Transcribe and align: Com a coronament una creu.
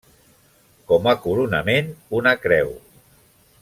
Com 0.93 1.09
a 1.11 1.13
coronament 1.27 1.95
una 2.23 2.37
creu. 2.47 2.77